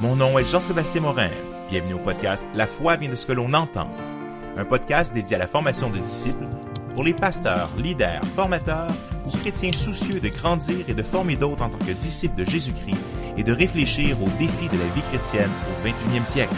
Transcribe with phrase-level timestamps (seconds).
[0.00, 1.30] Mon nom est Jean-Sébastien Morin.
[1.68, 3.90] Bienvenue au podcast La foi vient de ce que l'on entend.
[4.56, 6.46] Un podcast dédié à la formation de disciples
[6.94, 8.92] pour les pasteurs, leaders, formateurs
[9.26, 12.96] ou chrétiens soucieux de grandir et de former d'autres en tant que disciples de Jésus-Christ
[13.36, 16.54] et de réfléchir aux défis de la vie chrétienne au 21e siècle.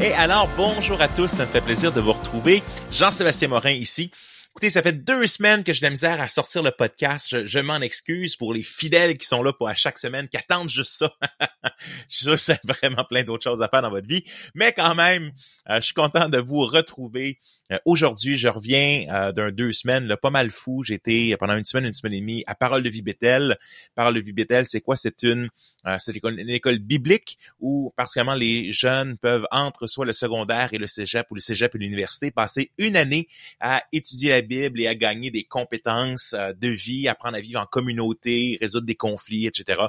[0.00, 2.62] Et alors, bonjour à tous, ça me fait plaisir de vous retrouver.
[2.92, 4.12] Jean-Sébastien Morin ici.
[4.56, 7.44] Écoutez, ça fait deux semaines que j'ai de la misère à sortir le podcast.
[7.44, 10.70] Je, m'en excuse pour les fidèles qui sont là pour à chaque semaine, qui attendent
[10.70, 11.12] juste ça.
[12.08, 14.24] je c'est vraiment plein d'autres choses à faire dans votre vie.
[14.54, 15.32] Mais quand même,
[15.68, 17.38] euh, je suis content de vous retrouver.
[17.70, 20.82] Euh, aujourd'hui, je reviens euh, d'un deux semaines, là, pas mal fou.
[20.84, 23.58] J'étais pendant une semaine, une semaine et demie à Parole de vie Bethel.
[23.94, 24.96] Parole de vie Bethel, c'est quoi?
[24.96, 25.50] C'est une,
[25.98, 30.86] c'est une école biblique où, particulièrement, les jeunes peuvent, entre soit le secondaire et le
[30.86, 33.28] cégep ou le cégep et l'université, passer une année
[33.60, 37.60] à étudier la Bible et à gagner des compétences euh, de vie, apprendre à vivre
[37.60, 39.82] en communauté, résoudre des conflits, etc.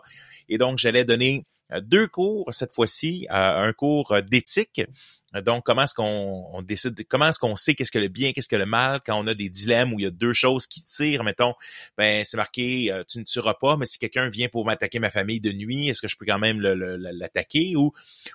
[0.49, 1.45] Et donc, j'allais donner
[1.81, 4.81] deux cours cette fois-ci, euh, un cours d'éthique.
[5.45, 8.55] Donc, comment est-ce qu'on décide, comment est-ce qu'on sait qu'est-ce que le bien, qu'est-ce que
[8.55, 9.01] le mal?
[9.05, 11.53] Quand on a des dilemmes où il y a deux choses qui tirent, mettons,
[11.97, 15.41] ben c'est marqué tu ne tueras pas, mais si quelqu'un vient pour m'attaquer ma famille
[15.41, 17.91] de nuit, est-ce que je peux quand même l'attaquer ou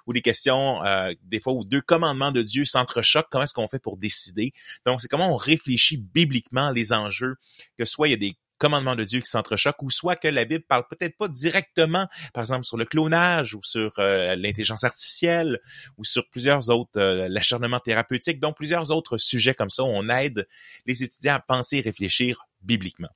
[0.07, 0.81] ou des questions
[1.25, 4.53] des fois où deux commandements de Dieu s'entrechoquent, comment est-ce qu'on fait pour décider?
[4.85, 7.37] Donc, c'est comment on réfléchit bibliquement les enjeux,
[7.79, 10.45] que soit il y a des commandement de Dieu qui s'entrechoquent, ou soit que la
[10.45, 15.59] Bible parle peut-être pas directement, par exemple, sur le clonage ou sur euh, l'intelligence artificielle
[15.99, 20.09] ou sur plusieurs autres, euh, l'acharnement thérapeutique, donc plusieurs autres sujets comme ça où on
[20.09, 20.47] aide
[20.87, 23.11] les étudiants à penser et réfléchir bibliquement.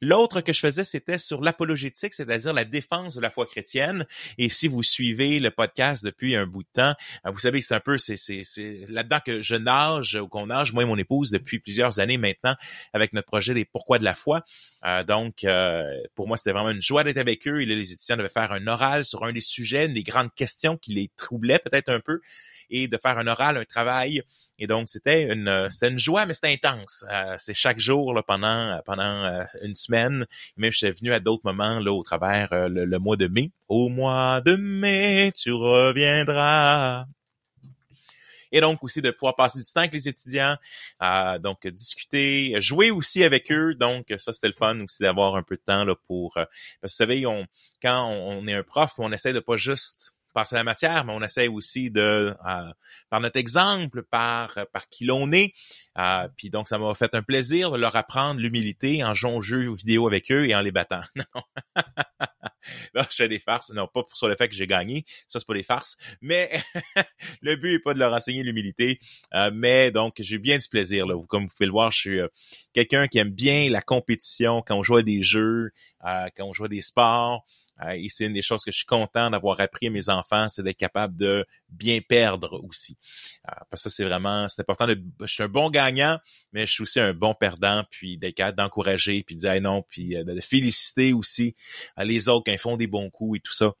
[0.00, 4.06] L'autre que je faisais, c'était sur l'apologétique, c'est-à-dire la défense de la foi chrétienne.
[4.38, 6.94] Et si vous suivez le podcast depuis un bout de temps,
[7.26, 10.28] euh, vous savez que c'est un peu, c'est, c'est, c'est là-dedans que je nage ou
[10.28, 12.54] qu'on nage, moi et mon épouse, depuis plusieurs années maintenant,
[12.92, 14.44] avec notre projet des Pourquoi de la foi.
[14.84, 17.60] Euh, donc, euh, pour moi, c'était vraiment une joie d'être avec eux.
[17.60, 20.32] Et là, les étudiants devaient faire un oral sur un des sujets, une des grandes
[20.34, 22.20] questions qui les troublaient peut-être un peu
[22.70, 24.22] et de faire un oral, un travail.
[24.58, 27.04] Et donc, c'était une, c'était une joie, mais c'était intense.
[27.10, 30.26] Euh, c'est chaque jour là, pendant, pendant euh, une semaine.
[30.56, 33.50] Même je suis venu à d'autres moments là, au travers euh, le, mois de mai.
[33.68, 37.06] Au mois de mai, tu reviendras.
[38.52, 40.56] Et donc aussi de pouvoir passer du temps avec les étudiants,
[41.40, 43.74] donc discuter, jouer aussi avec eux.
[43.74, 46.34] Donc ça c'était le fun aussi d'avoir un peu de temps là pour.
[46.34, 47.48] parce que vous savez, on,
[47.82, 51.22] quand on, est un prof, on essaie de pas juste passer la matière, mais on
[51.22, 52.72] essaie aussi de, euh,
[53.08, 55.54] par notre exemple, par, par qui l'on est.
[55.96, 59.40] Euh, puis donc, ça m'a fait un plaisir de leur apprendre l'humilité en jouant aux
[59.40, 61.00] jeux vidéo avec eux et en les battant.
[62.94, 63.02] Non.
[63.10, 63.70] je fais des farces.
[63.74, 65.04] Non, pas pour sur le fait que j'ai gagné.
[65.28, 65.98] Ça, c'est pas des farces.
[66.22, 66.50] Mais
[67.42, 68.98] le but est pas de leur enseigner l'humilité.
[69.34, 71.06] Euh, mais donc, j'ai bien du plaisir.
[71.06, 71.14] Là.
[71.28, 72.20] Comme vous pouvez le voir, je suis
[72.72, 76.64] quelqu'un qui aime bien la compétition quand on joue à des jeux, quand on joue
[76.64, 77.44] à des sports.
[77.82, 80.48] Euh, et c'est une des choses que je suis content d'avoir appris à mes enfants,
[80.48, 82.96] c'est d'être capable de bien perdre aussi.
[83.48, 86.18] Euh, parce que c'est vraiment, c'est important de, je suis un bon gagnant,
[86.52, 89.82] mais je suis aussi un bon perdant, puis d'être capable d'encourager, puis de dire non,
[89.88, 91.56] puis euh, de féliciter aussi
[91.98, 93.72] les autres quand ils font des bons coups et tout ça.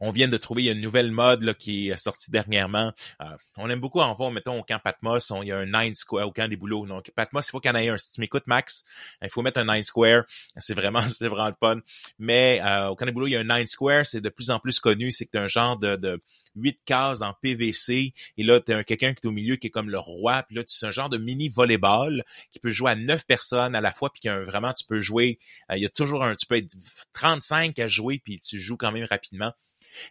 [0.00, 2.92] On vient de trouver une nouvelle mode là, qui est sortie dernièrement.
[3.20, 3.24] Euh,
[3.56, 6.26] on aime beaucoup en voir, mettons, au camp Patmos, il y a un nine square
[6.26, 6.86] au camp des boulots.
[6.86, 7.98] Donc, Patmos, il faut qu'il y en ait un.
[7.98, 8.84] Si tu m'écoutes, Max,
[9.22, 10.24] il faut mettre un nine square.
[10.56, 11.80] C'est vraiment, c'est vraiment le fun.
[12.18, 14.06] Mais euh, au camp des boulots, il y a un nine square.
[14.06, 15.10] C'est de plus en plus connu.
[15.12, 16.22] C'est un genre de, de
[16.56, 18.12] 8 cases en PVC.
[18.36, 20.42] Et là, tu as quelqu'un qui est au milieu qui est comme le roi.
[20.44, 23.80] Puis là, tu un genre de mini volleyball qui peut jouer à 9 personnes à
[23.80, 24.10] la fois.
[24.10, 25.38] Puis qui vraiment, tu peux jouer.
[25.70, 26.74] Euh, il y a toujours un, tu peux être
[27.12, 28.20] 35 à jouer.
[28.22, 29.52] Puis tu joues quand même rapidement.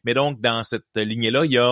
[0.03, 1.63] Mais donc, dans cette lignée-là, il y a,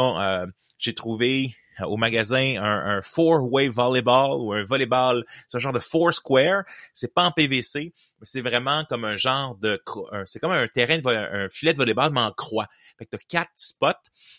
[0.42, 5.80] euh, j'ai trouvé au magasin un, un four-way volleyball ou un volleyball, ce genre de
[5.80, 6.64] four square.
[6.94, 9.82] C'est pas en PVC, c'est vraiment comme un genre de,
[10.26, 12.68] c'est comme un terrain, de, un filet de volleyball, mais en croix.
[12.98, 13.88] Fait que t'as quatre spots.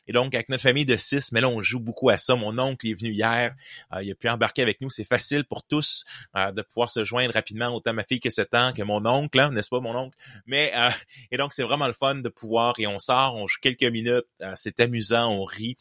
[0.07, 2.37] Et donc, avec notre famille de six, mais là, on joue beaucoup à ça.
[2.37, 3.55] Mon oncle est venu hier.
[3.93, 4.91] Euh, il a pu embarquer avec nous.
[4.91, 6.05] C'est facile pour tous
[6.37, 9.39] euh, de pouvoir se joindre rapidement, autant ma fille que 7 ans, que mon oncle,
[9.39, 10.17] hein, n'est-ce pas, mon oncle?
[10.47, 10.91] Mais, euh,
[11.31, 14.27] et donc, c'est vraiment le fun de pouvoir, et on sort, on joue quelques minutes,
[14.55, 15.77] c'est amusant, on rit.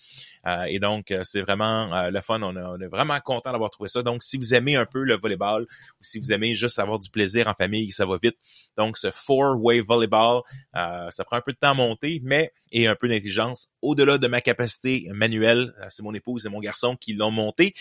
[0.68, 2.42] et donc, c'est vraiment le fun.
[2.42, 4.04] On, on est vraiment content d'avoir trouvé ça.
[4.04, 7.10] Donc, si vous aimez un peu le volleyball, ou si vous aimez juste avoir du
[7.10, 8.38] plaisir en famille, ça va vite.
[8.78, 10.42] Donc, ce four-way volleyball,
[10.76, 13.70] euh, ça prend un peu de temps à monter, mais et un peu d'intelligence.
[13.82, 17.74] Au-delà de ma capacité manuelle, euh, c'est mon épouse et mon garçon qui l'ont monté.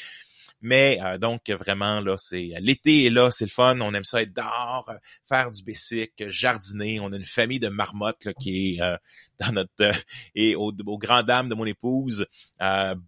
[0.65, 3.79] Mais euh, donc vraiment là, c'est l'été est là, c'est le fun.
[3.83, 4.95] On aime ça être dehors, euh,
[5.29, 7.01] faire du basic, jardiner.
[7.01, 8.97] On a une famille de marmottes qui est euh,
[9.39, 9.93] dans notre
[10.35, 12.27] et au, au, grand dame de mon épouse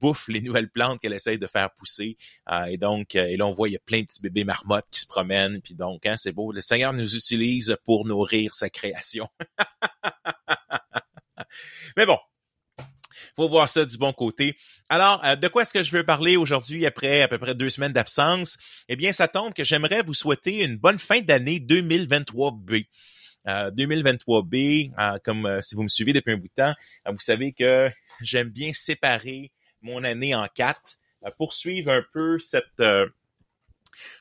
[0.00, 2.18] bouffe les nouvelles plantes qu'elle essaye de faire pousser.
[2.68, 5.00] et donc et là on voit il y a plein de petits bébés marmottes qui
[5.00, 5.62] se promènent.
[5.62, 6.52] Puis donc hein, c'est beau.
[6.52, 9.28] Le Seigneur nous utilise pour nourrir sa création.
[11.96, 12.18] Mais bon,
[13.36, 14.56] faut voir ça du bon côté.
[14.88, 17.68] Alors, euh, de quoi est-ce que je veux parler aujourd'hui après à peu près deux
[17.68, 18.56] semaines d'absence?
[18.88, 22.86] Eh bien, ça tombe que j'aimerais vous souhaiter une bonne fin d'année 2023B.
[23.46, 26.74] 2023B, euh, euh, comme si vous me suivez depuis un bout de temps,
[27.06, 27.88] vous savez que
[28.20, 29.52] j'aime bien séparer
[29.82, 30.98] mon année en quatre,
[31.38, 32.82] poursuivre un peu cette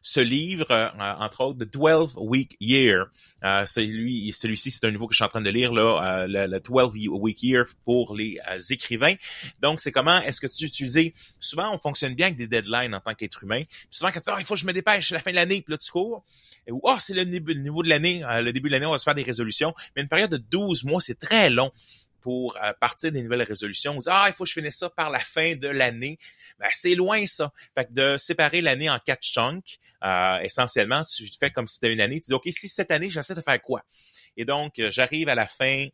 [0.02, 3.08] ce livre, euh, entre autres, The 12 Week Year.
[3.44, 6.48] Euh, celui, celui-ci, c'est un nouveau que je suis en train de lire, là, euh,
[6.48, 9.16] le, 12 Week Year pour les euh, écrivains.
[9.62, 11.12] Donc, c'est comment est-ce que tu utilises...
[11.40, 13.62] Souvent, on fonctionne bien avec des deadlines en tant qu'être humain.
[13.64, 15.32] Puis souvent, quand tu dis, oh, il faut que je me dépêche, c'est la fin
[15.32, 16.24] de l'année, puis là, tu cours.
[16.70, 19.04] Ou, oh, c'est le, le niveau de l'année, le début de l'année, on va se
[19.04, 19.76] faire des résolutions.
[19.96, 21.72] Mais une période de 12 mois, c'est très long
[22.26, 24.00] pour euh, partir des nouvelles résolutions.
[24.08, 26.18] ah, il faut que je finisse ça par la fin de l'année.
[26.58, 27.54] Ben, c'est loin ça.
[27.76, 31.94] Fait que de séparer l'année en quatre chunks, euh, essentiellement, je fais comme si c'était
[31.94, 33.84] une année, tu dis, OK, si cette année, j'essaie de faire quoi?
[34.38, 35.86] Et donc, euh, j'arrive à la fin,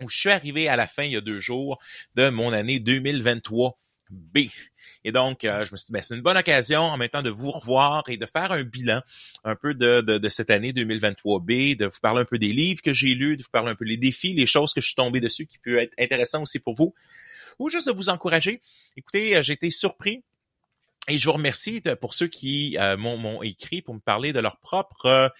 [0.00, 1.82] ou je suis arrivé à la fin il y a deux jours
[2.14, 3.76] de mon année 2023
[4.10, 4.48] B.
[5.04, 7.22] Et donc, euh, je me suis dit, ben, c'est une bonne occasion en même temps
[7.22, 9.00] de vous revoir et de faire un bilan
[9.44, 12.92] un peu de, de, cette année 2023B, de vous parler un peu des livres que
[12.92, 15.20] j'ai lus, de vous parler un peu des défis, les choses que je suis tombé
[15.20, 16.94] dessus qui peuvent être intéressants aussi pour vous,
[17.58, 18.60] ou juste de vous encourager.
[18.96, 20.22] Écoutez, euh, j'ai été surpris
[21.08, 24.58] et je vous remercie pour ceux qui euh, m'ont écrit pour me parler de leur
[24.58, 25.32] propre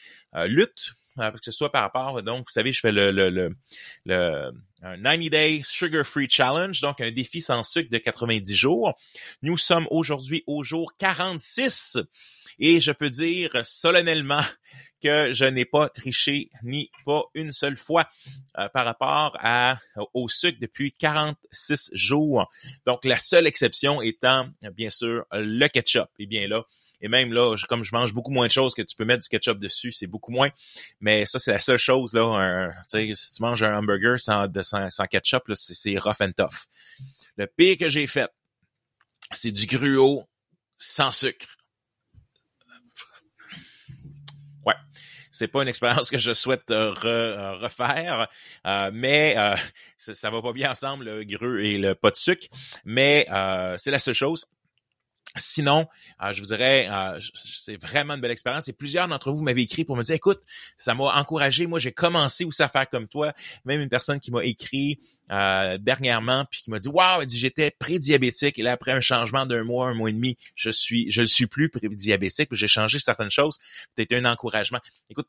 [0.47, 3.57] lutte que ce soit par rapport, donc, vous savez, je fais le, le, le,
[4.05, 4.53] le
[4.83, 8.95] un 90 Day Sugar Free Challenge, donc un défi sans sucre de 90 jours.
[9.43, 11.99] Nous sommes aujourd'hui au jour 46
[12.59, 14.41] et je peux dire solennellement
[15.03, 18.07] que je n'ai pas triché ni pas une seule fois
[18.59, 19.79] euh, par rapport à,
[20.15, 22.51] au sucre depuis 46 jours.
[22.87, 26.09] Donc la seule exception étant bien sûr le ketchup.
[26.19, 26.65] Et bien là,
[27.01, 29.29] et même là, comme je mange beaucoup moins de choses que tu peux mettre du
[29.29, 30.51] ketchup dessus, c'est beaucoup moins.
[31.01, 32.73] Mais ça, c'est la seule chose là.
[32.89, 36.67] sais, si tu manges un hamburger sans, sans, ketchup, c'est rough and tough.
[37.37, 38.31] Le pire que j'ai fait,
[39.33, 40.25] c'est du gruau
[40.77, 41.57] sans sucre.
[44.67, 44.75] Ouais,
[45.31, 48.29] c'est pas une expérience que je souhaite euh, euh, refaire,
[48.67, 49.37] euh, mais
[49.97, 52.47] ça, ça, va pas bien ensemble le gru et le pas de sucre.
[52.85, 53.27] Mais
[53.79, 54.47] c'est la seule chose.
[55.37, 55.87] Sinon,
[56.23, 58.67] euh, je vous dirais, euh, c'est vraiment une belle expérience.
[58.69, 60.43] Et plusieurs d'entre vous m'avaient écrit pour me dire, écoute,
[60.77, 61.67] ça m'a encouragé.
[61.67, 63.33] Moi, j'ai commencé aussi à faire comme toi.
[63.65, 64.99] Même une personne qui m'a écrit
[65.31, 68.59] euh, dernièrement, puis qui m'a dit, waouh, j'étais prédiabétique.
[68.59, 71.29] Et là, après un changement d'un mois, un mois et demi, je suis, je le
[71.29, 72.49] suis plus prédiabétique.
[72.49, 73.59] Puis j'ai changé certaines choses.
[73.97, 74.81] C'était un encouragement.
[75.11, 75.29] Écoute,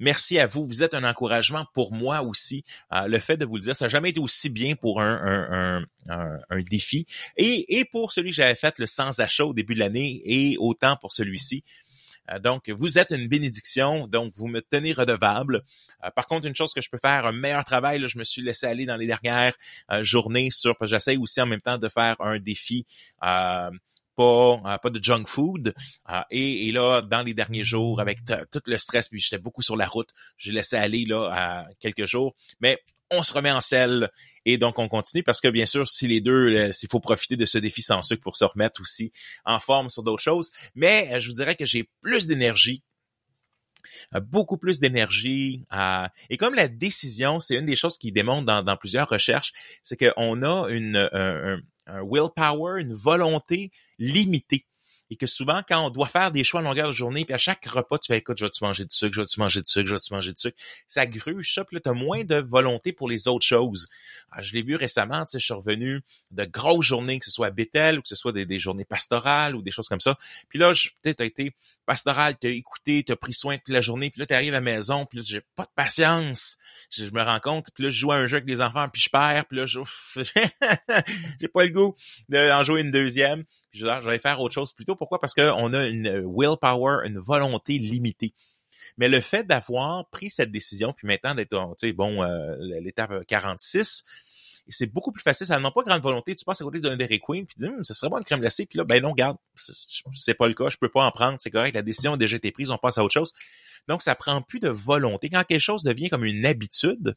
[0.00, 0.66] Merci à vous.
[0.66, 2.64] Vous êtes un encouragement pour moi aussi.
[2.92, 5.84] Euh, le fait de vous le dire, ça n'a jamais été aussi bien pour un,
[6.08, 7.06] un, défi.
[7.36, 10.56] Et, et pour celui que j'avais fait le sans achat au début de l'année et
[10.58, 11.64] autant pour celui-ci.
[12.32, 15.62] Euh, donc, vous êtes une bénédiction, donc vous me tenez redevable.
[16.02, 18.40] Euh, par contre, une chose que je peux faire un meilleur travail, je me suis
[18.40, 19.54] laissé aller dans les dernières
[20.00, 22.86] journées sur, parce j'essaie aussi en même temps de faire un défi
[24.20, 25.74] pas de junk food.
[26.08, 29.76] Euh, et, là, dans les derniers jours, avec tout le stress, puis j'étais beaucoup sur
[29.76, 32.34] la route, j'ai laissé aller là à quelques jours.
[32.60, 32.78] Mais
[33.10, 34.08] on se remet en selle
[34.44, 37.44] et donc on continue parce que bien sûr, si les deux, s'il faut profiter de
[37.44, 39.12] ce défi sans sucre pour se remettre aussi
[39.44, 40.50] en forme sur d'autres choses.
[40.74, 42.82] Mais euh, je vous dirais que j'ai plus d'énergie
[44.22, 45.64] beaucoup plus d'énergie.
[46.28, 50.42] et comme la décision, c'est une des choses qui démontre dans, plusieurs recherches, c'est qu'on
[50.42, 51.08] a une,
[51.86, 54.66] un willpower, une volonté limitée
[55.10, 57.38] et que souvent, quand on doit faire des choix à longueur de journée, puis à
[57.38, 59.86] chaque repas, tu fais, écoute, je vais-tu manger du sucre, je vais-tu manger du sucre,
[59.88, 62.92] je vais-tu manger du sucre, ça gruge ça, puis là, tu as moins de volonté
[62.92, 63.88] pour les autres choses.
[64.30, 66.00] Ah, je l'ai vu récemment, tu sais, je suis revenu
[66.30, 69.56] de grosses journées, que ce soit à Bethel ou que ce soit des, journées pastorales
[69.56, 70.16] ou des choses comme ça.
[70.48, 71.52] Puis là, peut-être, as été
[71.86, 74.60] pastoral, t'as écouté, t'as pris soin toute la journée, puis là, tu arrives à la
[74.60, 76.56] maison, puis là, j'ai pas de patience.
[76.90, 79.02] Je, me rends compte, puis là, je joue à un jeu avec les enfants, puis
[79.02, 79.66] je perds, puis là,
[81.40, 81.96] j'ai pas le goût
[82.28, 83.44] d'en jouer une deuxième.
[83.70, 85.20] Puis je, je vais faire autre chose plutôt pourquoi?
[85.20, 88.34] Parce qu'on a une willpower, une volonté limitée.
[88.96, 94.04] Mais le fait d'avoir pris cette décision, puis maintenant d'être, sais, bon, euh, l'étape 46,
[94.68, 95.46] c'est beaucoup plus facile.
[95.46, 96.34] Ça n'a pas grande volonté.
[96.34, 98.24] Tu passes à côté d'un Dairy Queen, puis tu dis, hum, ce serait bon une
[98.24, 98.66] crème glacée.
[98.66, 100.68] Puis là, ben non, regarde, c'est pas le cas.
[100.68, 101.36] Je peux pas en prendre.
[101.40, 101.74] C'est correct.
[101.74, 102.70] La décision a déjà été prise.
[102.70, 103.32] On passe à autre chose.
[103.88, 105.28] Donc, ça prend plus de volonté.
[105.28, 107.16] Quand quelque chose devient comme une habitude,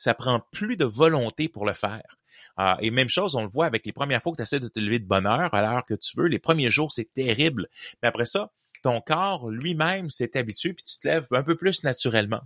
[0.00, 2.16] ça prend plus de volonté pour le faire.
[2.56, 4.68] Ah, et même chose, on le voit avec les premières fois que tu essaies de
[4.68, 6.26] te lever de bonne heure à l'heure que tu veux.
[6.26, 7.68] Les premiers jours, c'est terrible.
[8.02, 8.50] Mais après ça,
[8.82, 12.40] ton corps lui-même s'est habitué puis tu te lèves un peu plus naturellement.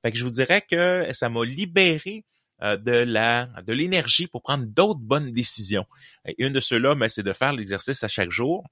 [0.00, 2.24] Fait que je vous dirais que ça m'a libéré
[2.62, 5.84] euh, de la de l'énergie pour prendre d'autres bonnes décisions.
[6.26, 8.64] Et une de ceux-là, ben, c'est de faire l'exercice à chaque jour.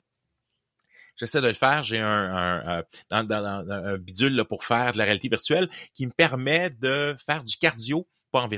[1.16, 1.85] J'essaie de le faire.
[1.85, 7.44] J'ai un, un, bidule pour faire de la réalité virtuelle qui me permet de faire
[7.44, 8.06] du cardio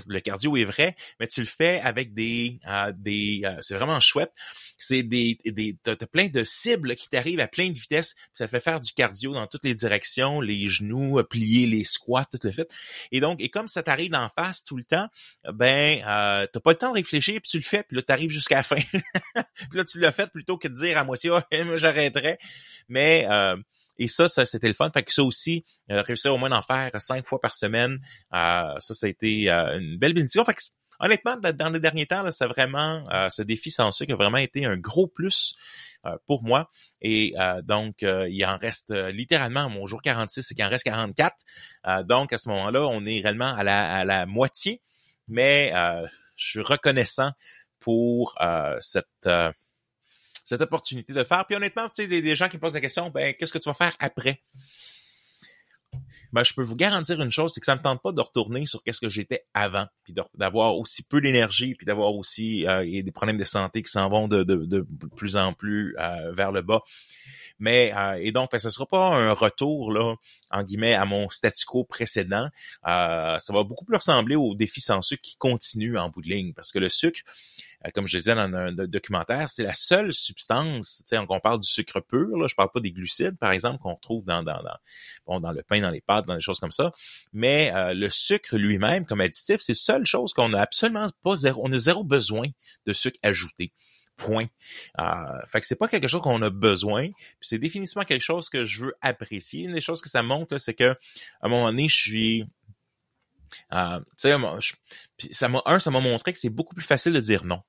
[0.06, 4.00] le cardio est vrai, mais tu le fais avec des euh, des euh, c'est vraiment
[4.00, 4.32] chouette.
[4.78, 8.60] C'est des des t'as, plein de cibles qui t'arrivent à plein de vitesses, ça fait
[8.60, 12.70] faire du cardio dans toutes les directions, les genoux, plier les squats, tout le fait.
[13.12, 15.08] Et donc et comme ça t'arrive d'en face tout le temps,
[15.52, 18.30] ben euh, t'as pas le temps de réfléchir puis tu le fais puis là t'arrives
[18.30, 18.76] jusqu'à la fin.
[18.92, 21.40] puis là tu l'as fait plutôt que de dire à moitié oh,
[21.76, 22.38] j'arrêterai.
[22.88, 23.56] Mais euh,
[23.98, 24.90] et ça, ça c'était le fun.
[24.92, 27.98] Fait que ça aussi, euh, réussir au moins d'en faire cinq fois par semaine,
[28.34, 30.44] euh, ça, ça a été euh, une belle bénédiction.
[30.44, 30.62] Fait que,
[31.00, 34.66] honnêtement, dans les derniers temps, ça vraiment, euh, ce défi sans sucre a vraiment été
[34.66, 35.54] un gros plus
[36.24, 36.70] pour moi.
[37.00, 37.32] Et
[37.64, 41.34] donc, il en reste littéralement, mon jour 46, c'est qu'il en reste 44.
[42.04, 44.82] donc, à ce moment-là, on est réellement à la, à la moitié.
[45.26, 45.72] Mais
[46.36, 47.32] je suis reconnaissant
[47.80, 48.36] pour
[48.78, 49.28] cette
[50.46, 51.44] cette opportunité de faire.
[51.44, 53.74] Puis honnêtement, tu sais, des, gens qui posent la question, ben, qu'est-ce que tu vas
[53.74, 54.42] faire après?
[56.32, 58.66] Ben, je peux vous garantir une chose, c'est que ça me tente pas de retourner
[58.66, 63.12] sur qu'est-ce que j'étais avant, puis d'avoir aussi peu d'énergie, puis d'avoir aussi euh, des
[63.12, 64.86] problèmes de santé qui s'en vont de,
[65.16, 66.82] plus en plus euh, vers le bas.
[67.58, 70.14] Mais euh, et donc, ce sera pas un retour là,
[70.50, 72.48] en guillemets, à mon statu quo précédent.
[72.84, 76.52] ça va beaucoup plus ressembler au défi sans sucre qui continue en bout de ligne,
[76.52, 77.20] parce que le sucre,
[77.94, 81.68] comme je disais dans un, documentaire, c'est la seule substance, tu sais, on parle du
[81.68, 84.76] sucre pur, là, je parle pas des glucides, par exemple, qu'on retrouve dans, dans, dans,
[85.26, 86.92] bon, dans le pain, dans les pâtes, dans des choses comme ça,
[87.32, 91.36] mais euh, le sucre lui-même, comme additif, c'est la seule chose qu'on a absolument pas
[91.36, 92.46] zéro, on a zéro besoin
[92.86, 93.72] de sucre ajouté.
[94.16, 94.46] Point.
[94.98, 95.04] Euh,
[95.46, 97.08] fait que c'est pas quelque chose qu'on a besoin,
[97.42, 99.64] c'est définitivement quelque chose que je veux apprécier.
[99.64, 100.96] Une des choses que ça montre, c'est que à
[101.42, 102.46] un moment donné, je suis
[103.72, 107.20] euh, tu sais, ça m'a un, ça m'a montré que c'est beaucoup plus facile de
[107.20, 107.62] dire non.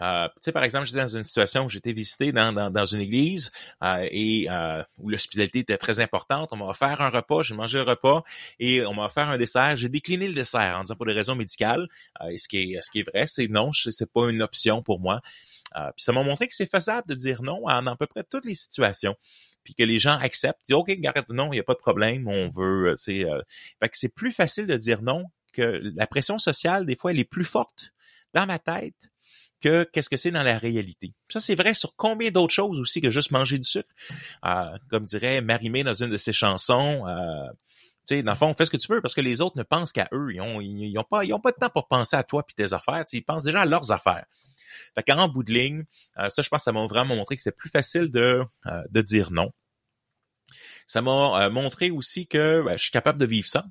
[0.00, 2.84] Euh, tu sais, par exemple, j'étais dans une situation où j'étais visité dans, dans, dans,
[2.84, 3.50] une église
[3.82, 6.50] euh, et euh, où l'hospitalité était très importante.
[6.52, 8.22] On m'a offert un repas, j'ai mangé le repas
[8.58, 9.76] et on m'a offert un dessert.
[9.76, 11.88] J'ai décliné le dessert en disant pour des raisons médicales.
[12.20, 15.00] Euh, ce qui est ce qui est vrai, c'est non, c'est pas une option pour
[15.00, 15.20] moi.
[15.76, 18.22] Euh, puis ça m'a montré que c'est faisable de dire non en à peu près
[18.22, 19.16] toutes les situations
[19.66, 22.28] puis que les gens acceptent, disent OK, arrête, non, il n'y a pas de problème,
[22.28, 23.26] on veut, c'est,
[23.82, 27.18] fait que c'est plus facile de dire non que la pression sociale des fois elle
[27.18, 27.92] est plus forte
[28.32, 29.10] dans ma tête
[29.60, 31.14] que qu'est-ce que c'est dans la réalité.
[31.30, 33.90] Ça, c'est vrai sur combien d'autres choses aussi que juste manger du sucre.
[34.44, 37.48] Euh, comme dirait Marimé dans une de ses chansons, euh,
[38.06, 39.62] tu sais, dans le fond, fais ce que tu veux parce que les autres ne
[39.62, 40.28] pensent qu'à eux.
[40.32, 42.72] Ils ont, ils, ont pas, ils pas de temps pour penser à toi puis tes
[42.72, 43.04] affaires.
[43.12, 44.26] ils pensent déjà à leurs affaires.
[44.94, 45.84] Fait qu'en bout de ligne,
[46.18, 48.82] euh, ça, je pense que ça m'a vraiment montré que c'est plus facile de, euh,
[48.90, 49.52] de dire non.
[50.86, 53.66] Ça m'a montré aussi que ben, je suis capable de vivre ça.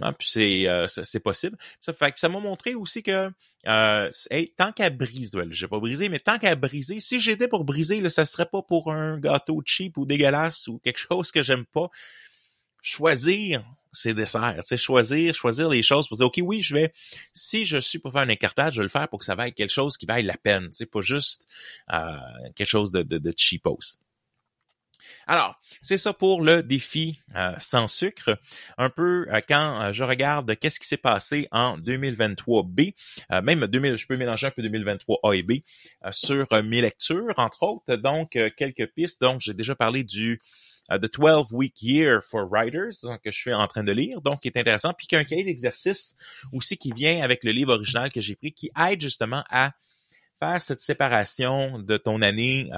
[0.00, 1.56] Hein, puis c'est euh, c'est possible.
[1.80, 3.30] Ça fait ça m'a montré aussi que
[3.68, 4.10] euh,
[4.56, 8.00] tant qu'à briser, je j'ai pas brisé, mais tant qu'à briser, si j'étais pour briser,
[8.00, 11.64] là, ça serait pas pour un gâteau cheap ou dégueulasse ou quelque chose que j'aime
[11.66, 11.90] pas.
[12.82, 16.92] Choisir ces desserts, tu sais, choisir, choisir les choses pour dire ok oui, je vais.
[17.32, 19.54] Si je suis pour faire un écartage, je vais le faire pour que ça vaille
[19.54, 21.46] quelque chose qui vaille la peine, sais, pas juste
[21.92, 22.16] euh,
[22.54, 23.98] quelque chose de, de, de cheapos.
[25.26, 28.38] Alors, c'est ça pour le défi euh, sans sucre.
[28.76, 32.94] Un peu euh, quand euh, je regarde qu'est-ce qui s'est passé en 2023B,
[33.42, 35.52] même 2000, je peux mélanger un peu 2023A et B
[36.10, 37.96] sur mes lectures, entre autres.
[37.96, 39.20] Donc, quelques pistes.
[39.20, 40.40] Donc, j'ai déjà parlé du
[40.90, 44.48] The 12 Week Year for Writers, que je suis en train de lire, donc qui
[44.48, 46.16] est intéressant, puis qu'un cahier d'exercice
[46.52, 49.72] aussi qui vient avec le livre original que j'ai pris, qui aide justement à
[50.38, 52.70] faire cette séparation de ton année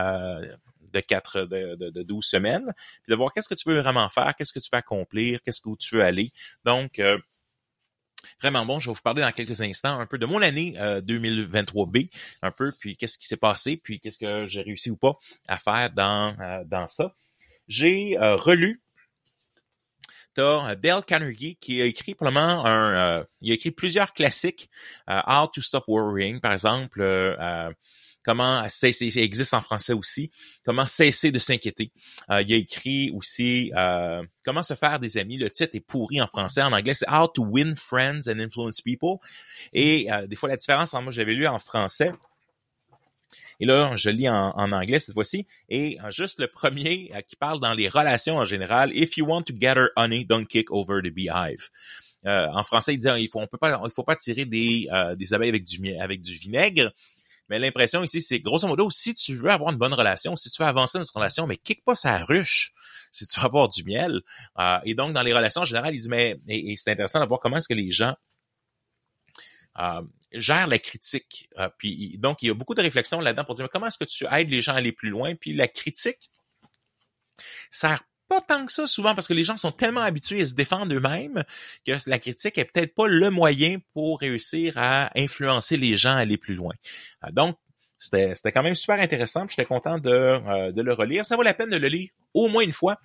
[0.97, 2.73] de quatre, de, de, 12 semaines,
[3.03, 5.61] puis de voir qu'est-ce que tu veux vraiment faire, qu'est-ce que tu veux accomplir, qu'est-ce
[5.61, 6.33] que tu veux aller.
[6.65, 7.19] Donc, euh,
[8.41, 8.81] vraiment bon.
[8.81, 12.09] Je vais vous parler dans quelques instants un peu de mon année 2023B, euh,
[12.43, 15.59] un peu, puis qu'est-ce qui s'est passé, puis qu'est-ce que j'ai réussi ou pas à
[15.59, 17.15] faire dans, euh, dans ça.
[17.69, 18.83] J'ai relu
[20.37, 24.69] Dale Carnegie qui a écrit probablement un, il a écrit plusieurs classiques,
[25.09, 27.03] How to Stop Worrying par exemple,
[28.27, 30.31] comment cesser, ça existe en français aussi,
[30.65, 31.93] comment cesser de s'inquiéter.
[32.29, 35.39] Euh, il a écrit aussi euh, comment se faire des amis.
[35.39, 36.61] Le titre est pourri en français.
[36.61, 39.19] En anglais, c'est How to Win Friends and Influence People.
[39.73, 42.13] Et euh, des fois, la différence, moi, j'avais lu en français.
[43.61, 45.47] Et là, je lis en, anglais cette fois-ci.
[45.69, 48.95] Et juste le premier qui parle dans les relations en général.
[48.95, 51.71] If you want to gather honey, don't kick over the beehive.
[52.25, 55.35] en français, il dit il faut on peut pas il faut pas tirer des, des
[55.35, 56.93] abeilles avec du avec du vinaigre.
[57.49, 60.63] Mais l'impression ici, c'est grosso modo, si tu veux avoir une bonne relation, si tu
[60.63, 62.73] veux avancer dans cette relation, mais kick pas sa ruche
[63.13, 64.21] si tu veux avoir du miel.
[64.59, 67.27] Euh, et donc, dans les relations en général, il dit, mais et, c'est intéressant de
[67.27, 68.15] voir comment est-ce que les gens
[69.79, 70.03] euh,
[70.33, 71.49] gèrent la critique.
[71.59, 74.05] Euh, puis donc, il y a beaucoup de réflexions là-dedans pour dire comment est-ce que
[74.05, 75.35] tu aides les gens à aller plus loin?
[75.35, 76.31] Puis la critique
[77.71, 80.55] sert pas tant que ça souvent parce que les gens sont tellement habitués à se
[80.55, 81.45] défendre eux-mêmes
[81.87, 86.21] que la critique est peut-être pas le moyen pour réussir à influencer les gens à
[86.21, 86.75] aller plus loin.
[87.25, 87.57] Euh, donc,
[87.99, 89.47] c'était, c'était quand même super intéressant.
[89.49, 91.25] J'étais content de, euh, de le relire.
[91.25, 92.99] Ça vaut la peine de le lire au moins une fois.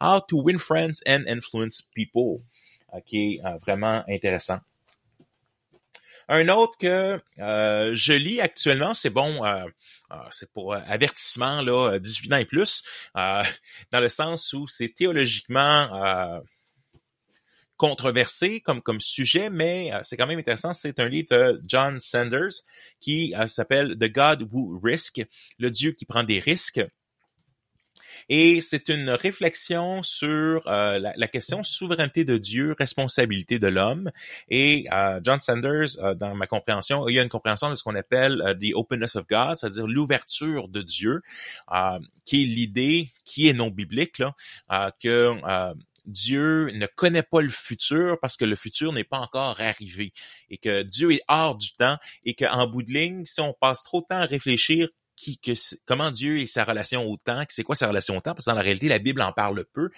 [0.00, 2.40] How to Win Friends and Influence People,
[3.06, 4.58] qui est vraiment intéressant.
[6.28, 9.64] Un autre que euh, je lis actuellement, c'est bon, euh,
[10.10, 12.82] euh, c'est pour avertissement là, 18 ans et plus,
[13.14, 13.44] dans
[14.00, 16.40] le sens où c'est théologiquement
[17.76, 20.72] controversé comme comme sujet, mais c'est quand même intéressant.
[20.74, 22.54] C'est un livre de John Sanders
[23.00, 25.22] qui s'appelle The God Who Risk,
[25.58, 26.80] le Dieu qui prend des risques.
[28.28, 34.10] Et c'est une réflexion sur euh, la, la, question souveraineté de Dieu, responsabilité de l'homme.
[34.48, 37.82] Et euh, John Sanders, euh, dans ma compréhension, il y a une compréhension de ce
[37.82, 41.22] qu'on appelle the openness of God, c'est-à-dire l'ouverture de Dieu,
[42.24, 44.34] qui est l'idée qui est non biblique, là,
[45.00, 45.34] que
[46.06, 50.12] Dieu ne connaît pas le futur parce que le futur n'est pas encore arrivé
[50.50, 53.82] et que Dieu est hors du temps et qu'en bout de ligne, si on passe
[53.82, 55.52] trop de temps à réfléchir qui, que,
[55.86, 58.50] comment Dieu et sa relation au temps, c'est quoi sa relation au temps, parce que
[58.50, 59.90] dans la réalité, la Bible en parle peu.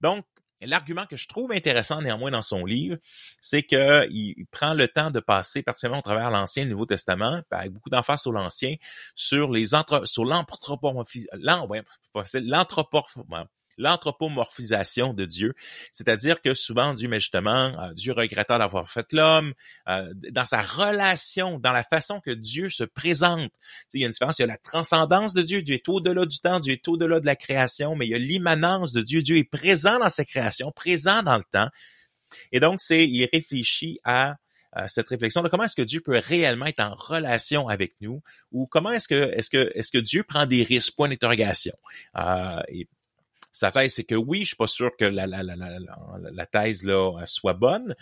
[0.00, 0.24] Donc,
[0.60, 2.96] L'argument que je trouve intéressant néanmoins dans son livre,
[3.40, 7.42] c'est qu'il prend le temps de passer particulièrement au travers l'Ancien et le Nouveau Testament,
[7.50, 8.74] avec beaucoup d'emphase sur l'Ancien,
[9.14, 11.28] sur les entre, sur l'anthropomorphisme,
[13.78, 15.54] l'anthropomorphisation de Dieu.
[15.92, 19.54] C'est-à-dire que souvent, Dieu, mais justement, euh, Dieu regrettant d'avoir fait l'homme,
[19.88, 23.52] euh, dans sa relation, dans la façon que Dieu se présente.
[23.94, 26.26] il y a une différence, il y a la transcendance de Dieu, Dieu est au-delà
[26.26, 29.22] du temps, Dieu est au-delà de la création, mais il y a l'immanence de Dieu,
[29.22, 31.68] Dieu est présent dans sa création, présent dans le temps.
[32.52, 34.36] Et donc, c'est, il réfléchit à
[34.86, 38.66] cette réflexion de comment est-ce que Dieu peut réellement être en relation avec nous ou
[38.66, 40.94] comment est-ce que est-ce que est-ce que Dieu prend des risques?
[40.94, 41.74] Point d'interrogation
[42.16, 42.60] euh,
[43.58, 46.84] sa thèse, c'est que oui, je suis pas sûr que la, la, la, la, thèse
[46.84, 47.94] là soit bonne,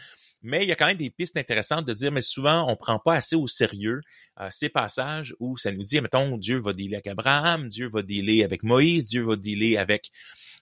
[0.43, 2.99] mais il y a quand même des pistes intéressantes de dire, mais souvent, on prend
[2.99, 4.01] pas assez au sérieux
[4.41, 8.03] euh, ces passages où ça nous dit, mettons, Dieu va dealer avec Abraham, Dieu va
[8.03, 10.11] dealer avec Moïse, Dieu va dealer avec...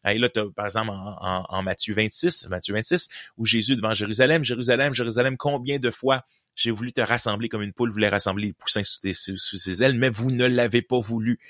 [0.07, 4.95] Et là, par exemple, en, en, Matthieu 26, Matthieu 26, où Jésus devant Jérusalem, Jérusalem,
[4.95, 8.83] Jérusalem, combien de fois j'ai voulu te rassembler comme une poule voulait rassembler les poussins
[8.85, 11.41] sous, sous ses ailes, mais vous ne l'avez pas voulu.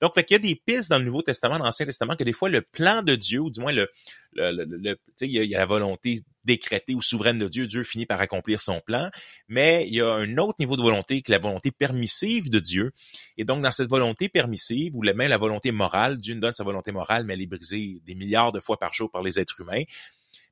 [0.00, 2.24] Donc, fait qu'il y a des pistes dans le Nouveau Testament, dans l'Ancien Testament, que
[2.24, 3.88] des fois, le plan de Dieu, ou du moins le,
[4.32, 8.20] le, le, il, y a, la volonté décrétée ou souveraine de Dieu, Dieu finit par
[8.20, 9.10] accomplir son plan,
[9.48, 12.92] mais il y a un autre niveau de volonté que la volonté permissive de Dieu.
[13.36, 16.64] Et donc, dans cette volonté permissive, ou même la volonté morale, Dieu nous donne sa
[16.64, 19.60] volonté morale, mais elle est brisée des milliards de fois par jour par les êtres
[19.60, 19.82] humains.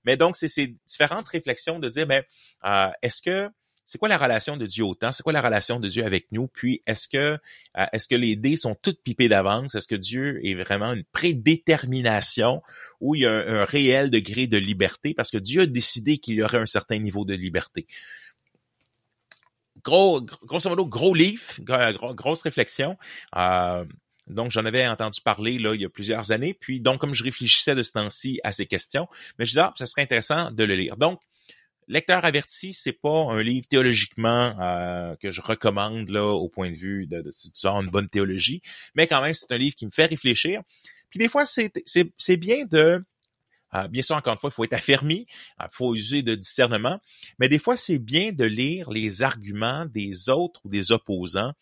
[0.04, 2.26] Mais donc, c'est ces différentes réflexions de dire, mais
[2.64, 3.50] euh, est-ce que
[3.86, 5.12] c'est quoi la relation de Dieu au temps?
[5.12, 6.48] C'est quoi la relation de Dieu avec nous?
[6.48, 7.38] Puis, est-ce que,
[7.76, 9.74] euh, est-ce que les dés sont toutes pipées d'avance?
[9.74, 12.62] Est-ce que Dieu est vraiment une prédétermination
[13.00, 15.12] où il y a un, réel degré de liberté?
[15.12, 17.86] Parce que Dieu a décidé qu'il y aurait un certain niveau de liberté.
[19.82, 21.60] Gros, grosso modo, gros livre,
[22.14, 22.96] grosse réflexion.
[23.36, 23.84] Euh,
[24.26, 26.54] donc, j'en avais entendu parler là il y a plusieurs années.
[26.54, 29.84] Puis, donc, comme je réfléchissais de ce temps-ci à ces questions, je disais, ah, ça
[29.84, 30.96] serait intéressant de le lire.
[30.96, 31.20] Donc,
[31.88, 36.76] Lecteur averti, c'est pas un livre théologiquement euh, que je recommande là au point de
[36.76, 38.62] vue de, de, de, une bonne théologie,
[38.94, 40.62] mais quand même c'est un livre qui me fait réfléchir.
[41.10, 43.04] Puis des fois c'est bien de
[43.74, 45.26] euh, bien sûr encore une fois il faut être affermi,
[45.60, 47.00] il faut user de discernement,
[47.38, 51.52] mais des fois c'est bien de lire les arguments des autres ou des opposants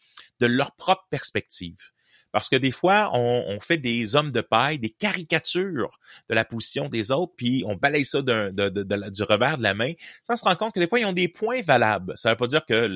[0.41, 1.93] de leur propre perspective.
[2.33, 6.89] Parce que des fois, on, fait des hommes de paille, des caricatures de la position
[6.89, 9.93] des autres, puis on balaye ça du revers de la main.
[10.25, 12.15] Ça se rend compte que des fois, ils ont des points valables.
[12.17, 12.89] Ça ne veut pas dire que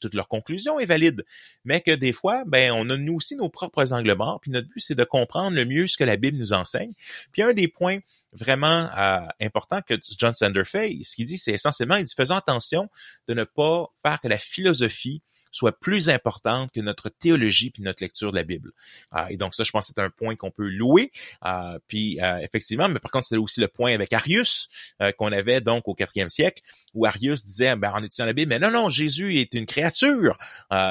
[0.00, 1.24] toute leur conclusion est valide,
[1.64, 4.68] mais que des fois, ben, on a nous aussi nos propres angles morts, puis notre
[4.68, 6.92] but, c'est de comprendre le mieux ce que la Bible nous enseigne.
[7.32, 7.98] Puis un des points
[8.32, 12.34] vraiment euh, importants que John Sander fait, ce qu'il dit, c'est essentiellement, il dit, faisons
[12.34, 12.90] attention
[13.28, 15.22] de ne pas faire que la philosophie
[15.54, 18.72] soit plus importante que notre théologie puis notre lecture de la Bible.
[19.14, 21.12] Euh, et donc ça, je pense que c'est un point qu'on peut louer.
[21.44, 24.68] Euh, puis euh, effectivement, mais par contre, c'était aussi le point avec Arius
[25.16, 26.62] qu'on avait donc au quatrième siècle,
[26.92, 30.36] où Arius disait, ben, en étudiant la Bible, mais non, non, Jésus est une créature.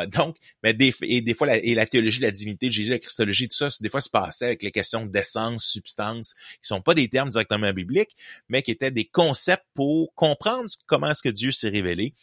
[0.08, 3.00] donc, mais des, et des fois, la, et la théologie, la divinité de Jésus, la
[3.00, 6.94] christologie, tout ça, des fois se passait avec les questions d'essence, substance, qui sont pas
[6.94, 8.16] des termes directement bibliques,
[8.50, 12.14] mais qui étaient des concepts pour comprendre comment est-ce que Dieu s'est révélé.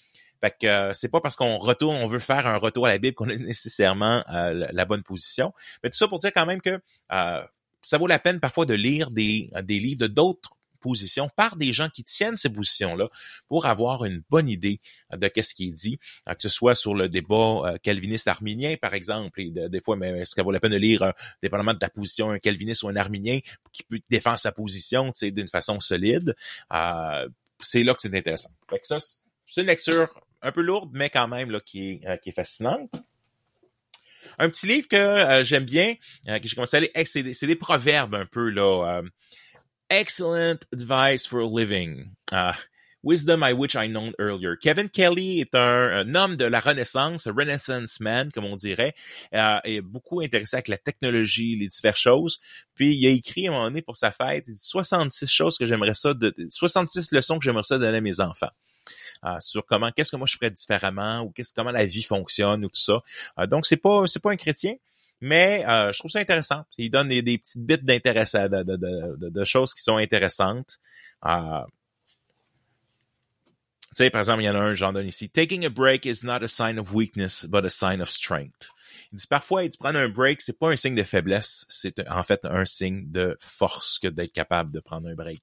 [0.40, 2.98] Fait que euh, c'est pas parce qu'on retourne, on veut faire un retour à la
[2.98, 5.52] Bible qu'on a nécessairement euh, la bonne position.
[5.82, 6.80] Mais tout ça pour dire quand même que
[7.12, 7.42] euh,
[7.82, 11.72] ça vaut la peine parfois de lire des, des livres de d'autres positions par des
[11.72, 13.08] gens qui tiennent ces positions-là
[13.48, 14.80] pour avoir une bonne idée
[15.14, 19.42] de qu'est-ce qui est dit, que ce soit sur le débat calviniste arminien, par exemple,
[19.42, 22.30] et des fois, mais est-ce qu'il vaut la peine de lire, dépendamment de ta position,
[22.30, 23.40] un calviniste ou un arminien
[23.74, 26.34] qui peut défendre sa position, d'une façon solide,
[26.70, 28.50] c'est là que c'est intéressant.
[28.70, 28.98] Fait que ça,
[29.46, 30.08] c'est une lecture
[30.42, 32.90] un peu lourde, mais quand même là, qui, est, qui est fascinante.
[34.38, 35.94] Un petit livre que euh, j'aime bien,
[36.28, 39.00] euh, que j'ai commencé à lire, c'est des, proverbes un peu là.
[39.00, 39.08] Euh,
[39.88, 42.10] excellent advice for living.
[43.02, 44.56] Wisdom I which I known earlier.
[44.60, 48.94] Kevin Kelly est un, homme de la Renaissance, un Renaissance man, comme on dirait,
[49.34, 52.40] euh, est beaucoup intéressé avec la technologie, les diverses choses.
[52.74, 55.56] Puis il a écrit à un moment donné pour sa fête, il dit 66 choses
[55.56, 58.50] que j'aimerais ça, de, 66 leçons que j'aimerais ça donner à mes enfants.
[59.26, 62.64] Euh, sur comment qu'est-ce que moi je ferais différemment ou qu'est-ce comment la vie fonctionne
[62.64, 63.02] ou tout ça.
[63.38, 64.76] Euh, donc c'est pas c'est pas un chrétien,
[65.20, 66.64] mais euh, je trouve ça intéressant.
[66.78, 70.78] Il donne des, petites bits d'intérêt de, de, de, de, choses qui sont intéressantes.
[71.26, 71.62] Euh,
[73.90, 75.28] tu sais, par exemple, il y en a un, j'en donne ici.
[75.28, 78.70] Taking a break is not a sign of weakness, but a sign of strength.
[79.28, 82.44] Parfois, il dit prendre un break, c'est pas un signe de faiblesse, c'est en fait
[82.44, 85.42] un signe de force que d'être capable de prendre un break.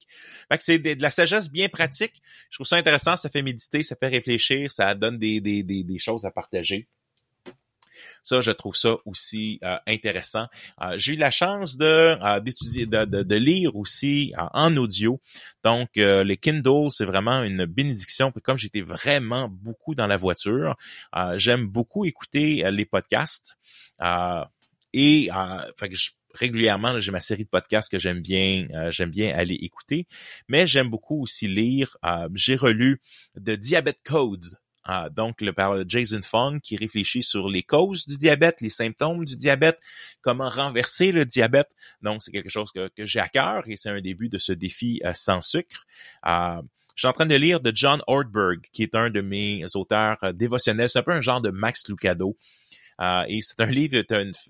[0.50, 2.22] Fait que c'est de, la sagesse bien pratique.
[2.50, 6.00] Je trouve ça intéressant, ça fait méditer, ça fait réfléchir, ça donne des, des, des
[6.00, 6.88] choses à partager.
[8.24, 10.48] Ça, je trouve ça aussi euh, intéressant.
[10.82, 15.22] Euh, j'ai eu la chance de euh, d'étudier, de, de, lire aussi en audio.
[15.64, 18.32] Donc, les Kindle, c'est vraiment une bénédiction.
[18.44, 20.76] comme j'étais vraiment beaucoup dans la voiture,
[21.36, 23.58] j'aime beaucoup écouter les podcasts.
[24.94, 25.30] et
[25.78, 25.96] fait que
[26.34, 30.08] régulièrement, j'ai ma série de podcasts que j'aime bien, j'aime bien aller écouter.
[30.48, 31.98] Mais j'aime beaucoup aussi lire.
[32.34, 33.02] j'ai relu
[33.36, 34.46] The Diabete Code
[34.90, 39.26] ah, donc, le par Jason Fong qui réfléchit sur les causes du diabète, les symptômes
[39.26, 39.78] du diabète,
[40.22, 41.68] comment renverser le diabète.
[42.02, 45.02] Donc, c'est quelque chose que, j'ai à cœur et c'est un début de ce défi
[45.04, 45.86] euh, sans sucre.
[46.26, 46.62] Euh,
[46.96, 50.18] je suis en train de lire de John Ortberg, qui est un de mes auteurs
[50.24, 50.90] euh, dévotionnels.
[50.90, 52.38] C'est un peu un genre de Max Lucado.
[53.28, 54.02] et c'est un livre,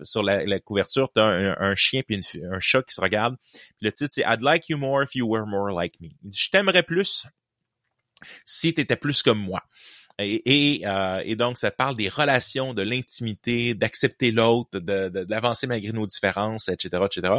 [0.02, 3.34] sur la, couverture, tu as un, chien puis un chat qui se regarde.
[3.80, 6.10] le titre, c'est I'd like you more if you were more like me.
[6.22, 7.26] Il dit, je t'aimerais plus
[8.46, 9.62] si tu étais plus comme moi.
[10.18, 15.92] Et, euh, et, donc, ça parle des relations, de l'intimité, d'accepter l'autre, d'avancer de, malgré
[15.92, 17.34] nos différences, etc., etc.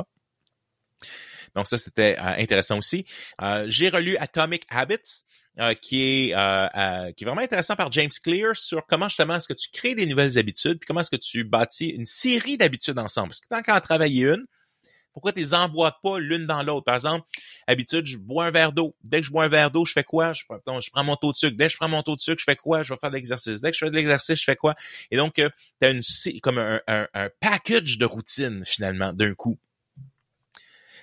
[1.56, 3.06] Donc ça, c'était euh, intéressant aussi.
[3.42, 5.24] Euh, j'ai relu Atomic Habits,
[5.82, 6.28] qui est
[7.16, 10.06] qui est vraiment intéressant par James Clear sur comment justement est-ce que tu crées des
[10.06, 13.30] nouvelles habitudes, puis comment est-ce que tu bâtis une série d'habitudes ensemble.
[13.30, 14.46] Parce que tant qu'à en travailler une,
[15.14, 16.86] pourquoi tu les emboîtes pas l'une dans l'autre?
[16.86, 17.28] Par exemple,
[17.68, 18.96] habitude, je bois un verre d'eau.
[19.04, 20.34] Dès que je bois un verre d'eau, je fais quoi?
[20.34, 20.44] Je,
[20.92, 21.58] prends mon taux de sucre.
[21.58, 22.84] Dès que je prends mon taux de sucre, je fais quoi?
[22.84, 23.62] Je vais faire de l'exercice.
[23.62, 24.76] Dès que je fais de l'exercice, je fais quoi?
[25.12, 25.50] Et donc, euh,
[25.82, 26.02] tu as une,
[26.42, 29.58] comme un, package de routine, finalement, d'un coup.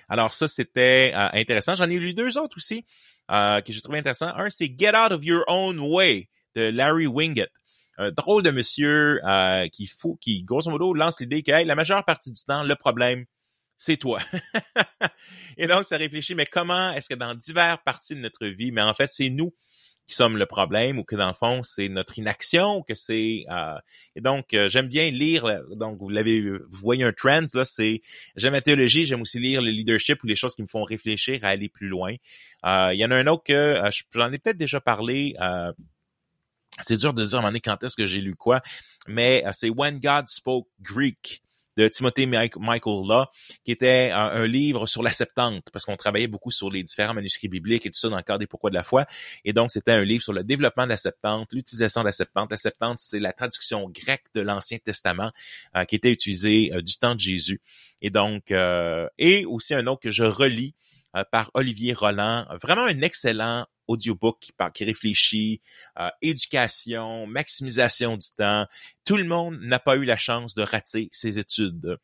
[0.09, 1.75] Alors ça, c'était euh, intéressant.
[1.75, 2.85] J'en ai lu deux autres aussi
[3.29, 4.33] euh, que j'ai trouvé intéressant.
[4.35, 7.49] Un, c'est Get Out of Your Own Way de Larry Winget
[7.99, 9.19] un drôle de monsieur
[9.73, 13.25] qui faut, qui grosso modo lance l'idée que la majeure partie du temps, le problème,
[13.77, 14.19] c'est toi.
[15.57, 18.81] et donc, ça réfléchit, mais comment est-ce que dans diverses parties de notre vie, mais
[18.81, 19.53] en fait, c'est nous
[20.07, 23.43] qui sommes le problème ou que dans le fond, c'est notre inaction ou que c'est...
[23.51, 23.77] Euh,
[24.15, 28.01] et donc, euh, j'aime bien lire, donc vous l'avez vous voyez un trend, là, c'est...
[28.37, 31.43] J'aime la théologie, j'aime aussi lire le leadership ou les choses qui me font réfléchir
[31.43, 32.15] à aller plus loin.
[32.65, 33.81] Euh, il y en a un autre que
[34.13, 35.35] j'en ai peut-être déjà parlé...
[36.79, 38.61] c'est dur de dire à un quand est-ce que j'ai lu quoi,
[39.07, 41.41] mais c'est When God Spoke Greek
[41.77, 43.25] de Timothy Michael Law,
[43.63, 47.47] qui était un, livre sur la Septante, parce qu'on travaillait beaucoup sur les différents manuscrits
[47.47, 49.05] bibliques et tout ça dans le cadre des Pourquoi de la foi.
[49.45, 52.49] Et donc, c'était un livre sur le développement de la Septante, l'utilisation de la Septante.
[52.49, 55.31] La Septante, c'est la traduction grecque de l'Ancien Testament
[55.75, 57.61] euh, qui était utilisée euh, du temps de Jésus.
[58.01, 60.73] Et donc, euh, et aussi un autre que je relis
[61.31, 65.61] par Olivier Roland, vraiment un excellent audiobook qui, qui réfléchit,
[65.99, 68.65] euh, éducation, maximisation du temps.
[69.05, 71.97] Tout le monde n'a pas eu la chance de rater ses études.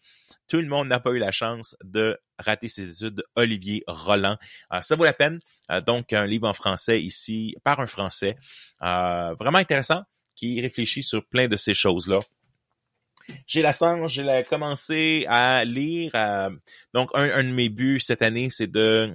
[0.47, 3.23] Tout le monde n'a pas eu la chance de rater ses études.
[3.35, 4.37] Olivier Roland.
[4.73, 5.39] Euh, ça vaut la peine.
[5.71, 8.35] Euh, donc, un livre en français ici par un Français.
[8.81, 10.01] vraiment intéressant
[10.35, 12.19] qui réfléchit sur plein de ces choses-là.
[13.47, 16.11] J'ai la chance, j'ai commencé à lire.
[16.93, 19.13] donc, un, un, de mes buts cette année, c'est de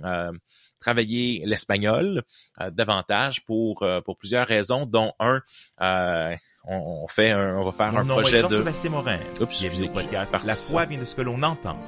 [0.78, 2.22] travailler l'espagnol
[2.60, 5.40] euh, davantage pour euh, pour plusieurs raisons, dont un
[5.80, 8.58] euh, on, fait un, on va faire un projet de.
[8.58, 9.18] Sébastien Morin.
[9.40, 10.34] Oups, bienvenue au podcast.
[10.44, 11.78] La foi vient de ce que l'on entend.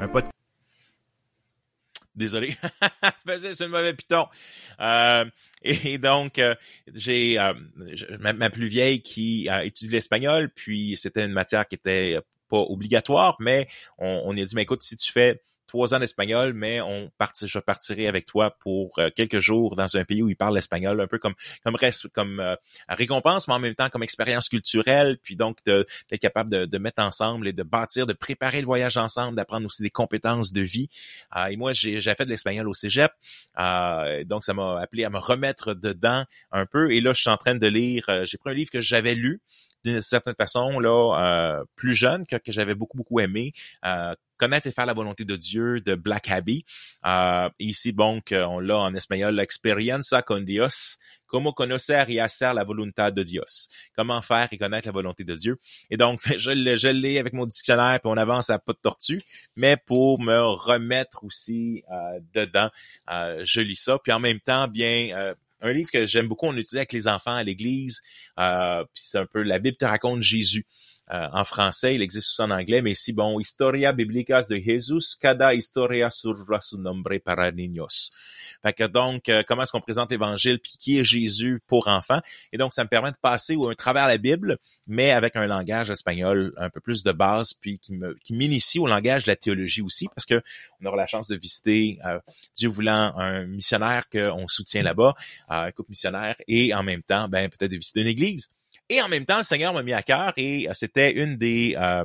[0.00, 0.31] Un podcast.
[2.14, 2.54] Désolé,
[3.38, 4.26] c'est une mauvaise piton.
[5.62, 6.40] et, donc,
[6.92, 7.38] j'ai
[8.18, 12.58] ma, ma, plus vieille qui a étudié l'espagnol, puis c'était une matière qui était pas
[12.58, 15.40] obligatoire, mais on, on a dit, mais écoute, si tu fais
[15.72, 19.96] trois ans d'espagnol, mais on parti, je partirai avec toi pour euh, quelques jours dans
[19.96, 21.32] un pays où ils parlent l'espagnol, un peu comme
[21.64, 22.56] comme reste comme euh,
[22.90, 27.02] récompense, mais en même temps comme expérience culturelle, puis donc d'être capable de, de, mettre
[27.02, 30.88] ensemble et de bâtir, de préparer le voyage ensemble, d'apprendre aussi des compétences de vie.
[31.36, 33.10] Euh, et moi, j'ai fait de l'espagnol au cégep,
[34.26, 36.92] donc ça m'a appelé à me remettre dedans un peu.
[36.92, 39.40] Et là, je suis en train de lire, j'ai pris un livre que j'avais lu
[39.84, 43.52] d'une certaine façon là euh, plus jeune que, j'avais beaucoup beaucoup aimé
[43.84, 46.64] euh, connaître et faire la volonté de Dieu de Black Abbey.
[47.06, 52.62] Euh, ici bon on l'a en espagnol l'experiencia con Dios como conocer y hacer la
[52.62, 53.68] voluntad de Dios.
[53.96, 55.58] Comment faire et connaître la volonté de Dieu.
[55.90, 59.22] Et donc je, je l'ai avec mon dictionnaire puis on avance à pas de tortue.
[59.56, 62.70] Mais pour me remettre aussi euh, dedans
[63.08, 63.98] je lis ça.
[63.98, 67.34] Puis en même temps bien un livre que j'aime beaucoup, on utilise avec les enfants
[67.34, 68.00] à l'église.
[68.38, 70.66] Euh, puis c'est un peu la Bible te raconte Jésus.
[71.12, 75.16] Euh, en français, il existe aussi en anglais, mais si bon, Historia Biblicas de Jesus,
[75.20, 78.10] cada historia surra su nombre para niños.
[78.62, 82.20] Fait que donc, euh, comment est-ce qu'on présente l'Évangile, puis qui est Jésus pour enfants?
[82.52, 85.90] Et donc, ça me permet de passer un travers la Bible, mais avec un langage
[85.90, 89.36] espagnol un peu plus de base, puis qui me qui m'initie au langage de la
[89.36, 90.40] théologie aussi, parce que
[90.80, 92.20] on aura la chance de visiter, euh,
[92.56, 95.14] Dieu voulant, un missionnaire qu'on soutient là-bas,
[95.48, 98.48] un couple missionnaire, et en même temps, ben peut-être de visiter une église.
[98.88, 101.74] Et en même temps, le Seigneur m'a mis à cœur et euh, c'était une des
[101.78, 102.04] euh,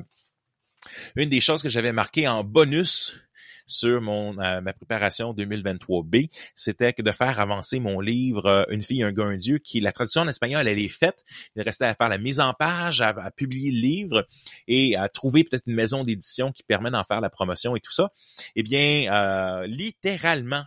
[1.15, 3.19] une des choses que j'avais marqué en bonus
[3.69, 9.03] sur mon euh, ma préparation 2023B, c'était que de faire avancer mon livre Une fille,
[9.03, 11.25] un gars, un Dieu, qui la traduction en espagnol, elle est faite.
[11.57, 14.27] Il restait à faire la mise en page, à, à publier le livre
[14.69, 17.91] et à trouver peut-être une maison d'édition qui permet d'en faire la promotion et tout
[17.91, 18.13] ça.
[18.55, 20.63] Eh bien, littéralement,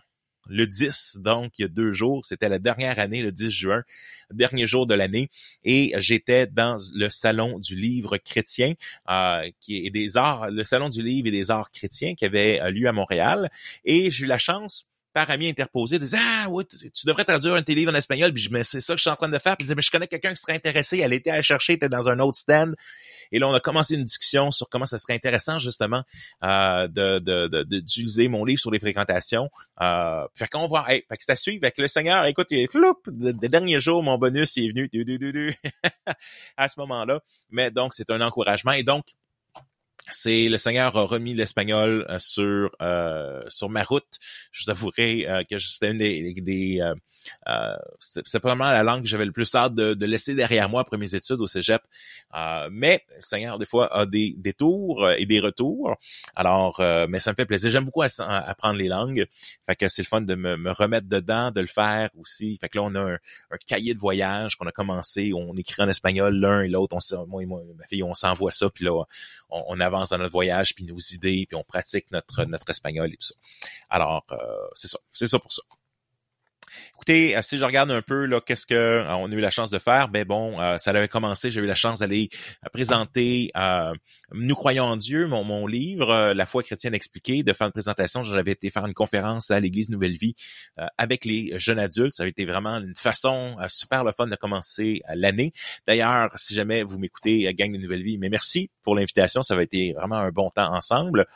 [0.47, 3.83] le 10, donc il y a deux jours, c'était la dernière année, le 10 juin,
[4.31, 5.29] dernier jour de l'année,
[5.63, 8.73] et j'étais dans le salon du livre chrétien,
[9.09, 12.61] euh, qui est des arts, le salon du livre et des arts chrétiens qui avait
[12.61, 13.51] euh, lieu à Montréal,
[13.85, 17.55] et j'ai eu la chance par ami interposé, de dire Ah oui, tu, devrais traduire
[17.55, 19.15] un de tes livres en espagnol, puis je mais c'est ça que je suis en
[19.15, 19.55] train de faire.
[19.57, 21.89] Puis il disait, mais je connais quelqu'un qui serait intéressé, elle était à chercher, était
[21.89, 22.75] dans un autre stand.
[23.31, 26.03] Et là, on a commencé une discussion sur comment ça serait intéressant, justement,
[26.43, 29.49] euh, de, d'utiliser mon livre sur les fréquentations.
[29.81, 30.85] Euh, fait qu'on va.
[30.89, 32.25] Hey, fait que c'est à suivre avec le Seigneur.
[32.25, 35.55] Écoute, floup, des derniers jours, mon bonus est venu du, du, du,
[36.57, 37.21] à ce moment-là.
[37.49, 38.73] Mais donc, c'est un encouragement.
[38.73, 39.05] Et donc,
[40.09, 44.19] c'est le Seigneur a remis l'espagnol euh, sur euh, sur ma route.
[44.51, 46.81] Je vous avouerai euh, que c'était une des, des
[47.47, 50.97] euh, c'est probablement la langue que j'avais le plus hâte de, laisser derrière moi après
[50.97, 51.81] mes études au cégep.
[52.35, 55.95] Euh, mais Seigneur, des fois, a des, des tours et des retours.
[56.35, 57.69] Alors, euh, mais ça me fait plaisir.
[57.69, 59.25] J'aime beaucoup apprendre les langues.
[59.67, 62.57] Fait que c'est le fun de me, remettre dedans, de le faire aussi.
[62.59, 63.17] Fait que là, on a un,
[63.67, 65.31] cahier de voyage qu'on a commencé.
[65.33, 66.95] On écrit en espagnol l'un et l'autre.
[66.95, 68.69] On, moi et ma fille, on s'envoie ça.
[68.69, 69.03] Puis là,
[69.49, 73.17] on, avance dans notre voyage, puis nos idées, puis on pratique notre, notre espagnol et
[73.17, 73.35] tout ça.
[73.89, 74.25] Alors,
[74.73, 74.99] c'est ça.
[75.13, 75.61] C'est ça pour ça.
[76.95, 79.49] Écoutez, euh, si je regarde un peu là, qu'est-ce que euh, on a eu la
[79.49, 81.51] chance de faire, ben bon, euh, ça avait commencé.
[81.51, 82.29] J'ai eu la chance d'aller
[82.73, 83.51] présenter
[84.31, 88.23] Nous croyons en Dieu, mon, mon livre, La foi chrétienne expliquée, de faire une présentation.
[88.23, 90.35] J'avais été faire une conférence à l'Église Nouvelle Vie
[90.97, 92.13] avec les jeunes adultes.
[92.13, 95.53] Ça avait été vraiment une façon super le fun de commencer l'année.
[95.87, 99.43] D'ailleurs, si jamais vous m'écoutez, gang de Nouvelle Vie, mais merci pour l'invitation.
[99.43, 101.27] Ça avait été vraiment un bon temps ensemble.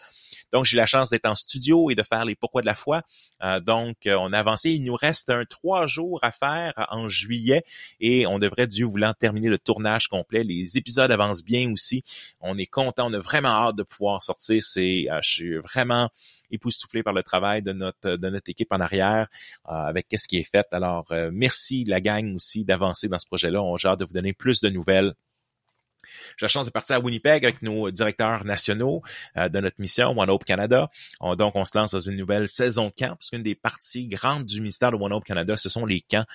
[0.52, 2.76] Donc, j'ai eu la chance d'être en studio et de faire les pourquoi de la
[2.76, 3.02] foi.
[3.44, 4.72] Euh, donc, euh, on a avancé.
[4.72, 7.64] Il nous reste un trois jours à faire en juillet
[8.00, 10.44] et on devrait, Dieu voulant, terminer le tournage complet.
[10.44, 12.04] Les épisodes avancent bien aussi.
[12.42, 13.10] On est content.
[13.10, 14.62] On a vraiment hâte de pouvoir sortir.
[14.64, 16.10] C'est, euh, je suis vraiment
[16.52, 19.28] époustouflé par le travail de notre de notre équipe en arrière
[19.66, 20.68] avec qu'est-ce qui est fait.
[20.72, 23.64] Alors, merci la gang aussi d'avancer dans ce projet-là.
[23.64, 25.14] On a hâte de vous donner plus de nouvelles
[26.38, 29.02] j'ai la chance de partir à Winnipeg avec nos directeurs nationaux
[29.38, 30.90] euh, de notre mission One Hope Canada.
[31.38, 34.46] donc, on se lance dans une nouvelle saison de camp, parce qu'une des parties grandes
[34.46, 36.26] du ministère de One Hope Canada, ce sont les camps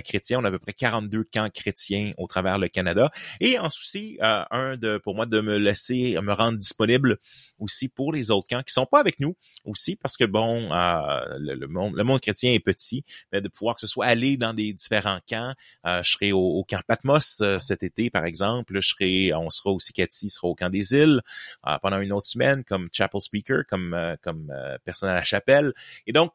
[0.00, 0.40] chrétiens.
[0.40, 3.10] On a à peu près 42 camps chrétiens au travers le Canada.
[3.40, 7.18] Et en souci, euh, un de pour moi de me laisser me rendre disponible
[7.58, 11.66] aussi pour les autres camps qui sont pas avec nous aussi, parce que bon, le,
[11.66, 14.72] monde, le monde chrétien est petit, mais de pouvoir que ce soit aller dans des
[14.72, 15.54] différents camps.
[15.84, 18.80] je serai au, au camp Patmos cet été, par exemple.
[18.80, 21.20] Je serai on sera aussi, Cathy sera au camp des îles
[21.66, 25.24] euh, pendant une autre semaine comme chapel speaker, comme, euh, comme euh, personne à la
[25.24, 25.72] chapelle.
[26.06, 26.32] Et donc,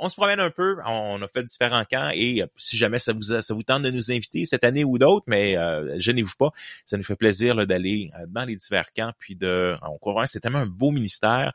[0.00, 3.12] on se promène un peu, on, a fait différents camps et euh, si jamais ça
[3.12, 6.50] vous ça vous tente de nous inviter cette année ou d'autres, mais euh, gênez-vous pas,
[6.86, 10.40] ça nous fait plaisir d'aller euh, dans les divers camps puis de on croit c'est
[10.40, 11.52] tellement un beau ministère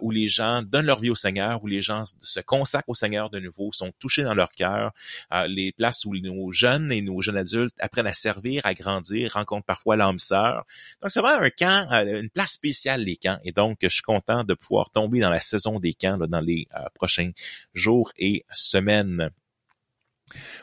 [0.00, 3.30] où les gens donnent leur vie au Seigneur, où les gens se consacrent au Seigneur
[3.30, 4.92] de nouveau, sont touchés dans leur cœur,
[5.46, 9.66] les places où nos jeunes et nos jeunes adultes apprennent à servir, à grandir, rencontrent
[9.66, 10.64] parfois l'âme sœur.
[11.00, 14.44] Donc c'est vraiment un camp, une place spéciale les camps et donc je suis content
[14.44, 17.30] de pouvoir tomber dans la saison des camps dans les prochains
[17.74, 19.30] jours et semaines.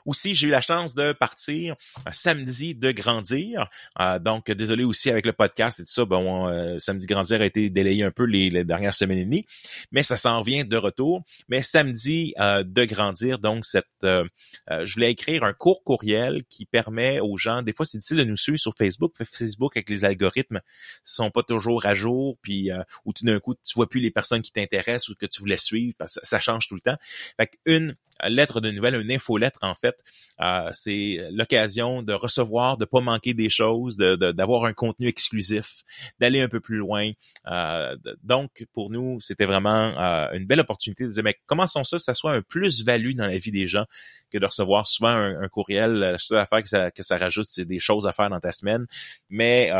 [0.06, 1.76] Aussi, j'ai eu la chance de partir
[2.08, 3.70] euh, samedi de grandir.
[4.00, 6.06] Euh, donc, désolé aussi avec le podcast et tout ça.
[6.06, 9.46] Bon, euh, samedi grandir a été délayé un peu les, dernières semaines et demie,
[9.92, 11.24] mais ça s'en vient de retour.
[11.48, 17.38] Mais samedi de grandir, donc cette, je voulais écrire un court courriel qui permet aux
[17.38, 17.62] gens.
[17.62, 19.14] Des fois, c'est difficile de nous suivre sur Facebook.
[19.24, 20.62] Facebook avec les algorithmes
[21.04, 22.70] sont pas toujours à jour, puis
[23.06, 25.58] ou tout d'un coup tu vois plus les personnes qui t'intéressent ou que tu voulais
[25.58, 26.98] suivre, parce que ça change tout le temps.
[27.38, 27.96] Fait une
[28.30, 29.96] lettre de nouvelles, une infolettre en fait.
[30.42, 35.84] Euh, c'est l'occasion de recevoir, de pas manquer des choses, d'avoir un contenu exclusif,
[36.20, 37.12] d'aller un peu plus loin.
[37.48, 41.98] Euh, donc pour nous, c'était vraiment euh, une belle opportunité de dire mais commençons ça,
[41.98, 43.86] que ça soit un plus-value dans la vie des gens
[44.32, 45.94] que de recevoir souvent un, courriel.
[45.94, 48.52] La seule affaire que ça, que ça rajoute, c'est des choses à faire dans ta
[48.52, 48.86] semaine.
[49.30, 49.72] Mais,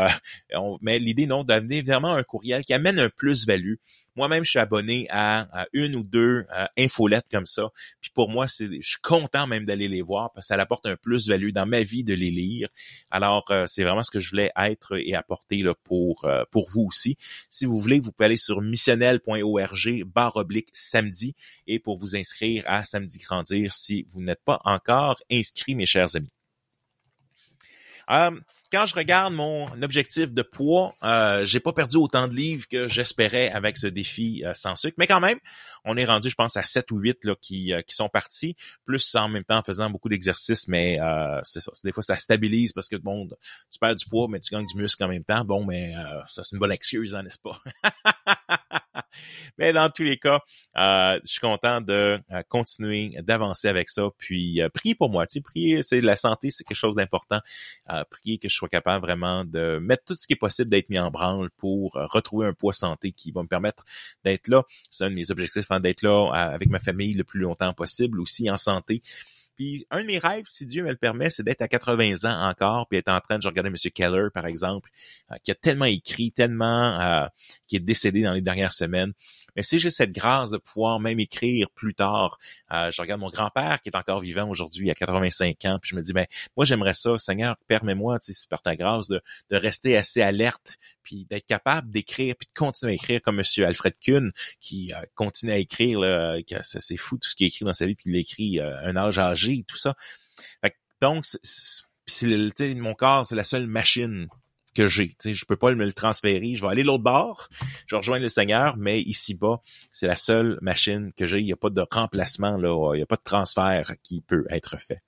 [0.80, 3.76] mais l'idée non d'amener vraiment un courriel qui amène un plus-value
[4.16, 7.70] moi-même, je suis abonné à, une ou deux euh, infolettes comme ça.
[8.00, 10.86] Puis pour moi, c'est, je suis content même d'aller les voir parce que ça apporte
[10.86, 12.68] un plus-value dans ma vie de les lire.
[13.10, 16.68] Alors, euh, c'est vraiment ce que je voulais être et apporter là, pour, euh, pour
[16.68, 17.16] vous aussi.
[17.50, 21.34] Si vous voulez, vous pouvez aller sur missionnel.org barre oblique samedi
[21.66, 26.16] et pour vous inscrire à Samedi Grandir si vous n'êtes pas encore inscrit, mes chers
[26.16, 26.30] amis.
[28.08, 32.66] Um, quand je regarde mon objectif de poids, euh, j'ai pas perdu autant de livres
[32.66, 34.94] que j'espérais avec ce défi euh, sans sucre.
[34.98, 35.38] Mais quand même,
[35.84, 38.56] on est rendu, je pense, à 7 ou 8 là, qui, euh, qui sont partis,
[38.86, 41.70] plus en même temps en faisant beaucoup d'exercices, mais euh, c'est ça.
[41.84, 43.28] Des fois, ça stabilise parce que bon,
[43.70, 45.44] tu perds du poids, mais tu gagnes du muscle en même temps.
[45.44, 45.92] Bon, mais
[46.26, 47.60] ça, c'est une bonne excuse, hein, n'est-ce pas?
[49.58, 50.40] Mais dans tous les cas,
[50.76, 54.08] euh, je suis content de euh, continuer d'avancer avec ça.
[54.18, 55.26] Puis euh, priez pour moi.
[55.26, 57.40] Tu sais, prier, c'est la santé, c'est quelque chose d'important.
[57.90, 60.88] Euh, prier que je sois capable vraiment de mettre tout ce qui est possible d'être
[60.88, 63.84] mis en branle pour retrouver un poids santé qui va me permettre
[64.24, 64.62] d'être là.
[64.90, 68.20] C'est un de mes objectifs, hein, d'être là avec ma famille le plus longtemps possible,
[68.20, 69.02] aussi en santé.
[69.56, 72.48] Puis un de mes rêves, si Dieu me le permet, c'est d'être à 80 ans
[72.48, 73.76] encore, puis être en train de, je regardais M.
[73.94, 74.90] Keller, par exemple,
[75.44, 77.28] qui a tellement écrit, tellement,
[77.68, 79.12] qui est décédé dans les dernières semaines.
[79.56, 82.38] Mais si j'ai cette grâce de pouvoir même écrire plus tard,
[82.72, 85.96] euh, je regarde mon grand-père qui est encore vivant aujourd'hui à 85 ans, puis je
[85.96, 89.56] me dis, ben moi j'aimerais ça, Seigneur, permets-moi, tu sais, par ta grâce, de, de
[89.56, 93.94] rester assez alerte, puis d'être capable d'écrire, puis de continuer à écrire comme Monsieur Alfred
[93.98, 97.74] Kuhn, qui euh, continue à écrire, là, que c'est fou tout ce qu'il écrit dans
[97.74, 99.94] sa vie, puis il écrit euh, un âge âgé, tout ça.
[100.62, 101.24] Fait, donc,
[102.06, 104.28] c'est, mon corps, c'est la seule machine
[104.74, 105.14] que j'ai.
[105.24, 106.54] Je peux pas me le transférer.
[106.54, 107.48] Je vais aller l'autre bord,
[107.86, 111.40] je vais rejoindre le Seigneur, mais ici-bas, c'est la seule machine que j'ai.
[111.40, 112.94] Il n'y a pas de remplacement, là.
[112.94, 115.00] Il n'y a pas de transfert qui peut être fait.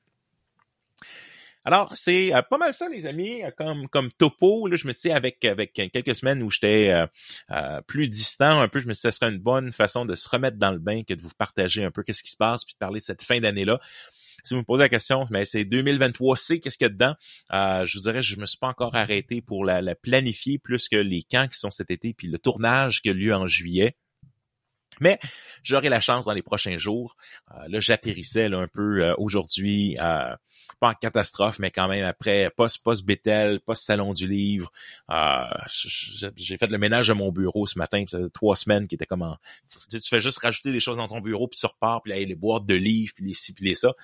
[1.67, 4.67] Alors, c'est euh, pas mal ça, les amis, comme comme topo.
[4.67, 7.07] Là, je me suis dit, avec avec quelques semaines où j'étais euh,
[7.53, 10.15] euh, plus distant un peu, je me suis dit, ce serait une bonne façon de
[10.15, 12.67] se remettre dans le bain que de vous partager un peu qu'est-ce qui se passe,
[12.67, 13.81] puis de parler de cette fin d'année-là
[14.45, 17.15] si vous me posez la question, mais c'est 2023C, qu'est-ce qu'il y a dedans?
[17.53, 20.97] Euh, je vous dirais, je me suis pas encore arrêté pour la, planifier plus que
[20.97, 23.97] les camps qui sont cet été, puis le tournage qui a lieu en juillet.
[25.01, 25.19] Mais
[25.65, 27.17] j'aurai la chance dans les prochains jours.
[27.51, 32.83] Euh, là, j'atterrissais un peu euh, aujourd'hui, pas en catastrophe, mais quand même après post
[32.85, 34.71] post Bethel, post salon du livre.
[36.37, 39.07] j'ai fait le ménage de mon bureau ce matin, ça faisait trois semaines qui était
[39.07, 39.37] comme en,
[39.91, 42.35] tu, fais juste rajouter des choses dans ton bureau puis tu repars puis là, les
[42.35, 43.95] boîtes de livres puis les ci puis les ça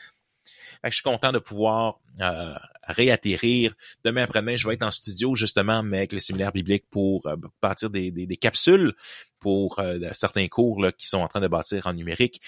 [0.84, 3.74] je suis content de pouvoir euh, réatterrir.
[4.04, 7.36] Demain après-demain, je vais être en studio justement, mais avec le séminaire biblique pour euh,
[7.62, 8.94] bâtir des, des, capsules
[9.38, 12.40] pour euh, certains cours là, qui sont en train de bâtir en numérique.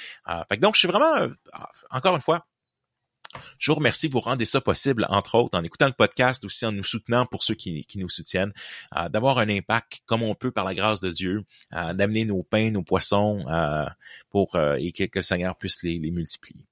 [0.49, 1.29] fait donc, je suis vraiment,
[1.91, 2.47] encore une fois,
[3.59, 6.73] je vous remercie, vous rendez ça possible, entre autres, en écoutant le podcast, aussi en
[6.73, 8.53] nous soutenant pour ceux qui, qui nous soutiennent,
[9.09, 12.83] d'avoir un impact comme on peut par la grâce de Dieu, d'amener nos pains, nos
[12.83, 13.47] poissons
[14.29, 16.67] pour et que, le Seigneur puisse les, les multiplier.